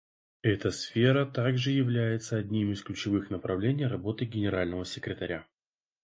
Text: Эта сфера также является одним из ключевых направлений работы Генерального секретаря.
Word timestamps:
Эта 0.41 0.71
сфера 0.71 1.27
также 1.27 1.69
является 1.69 2.35
одним 2.35 2.71
из 2.71 2.81
ключевых 2.81 3.29
направлений 3.29 3.85
работы 3.85 4.25
Генерального 4.25 4.83
секретаря. 4.83 5.45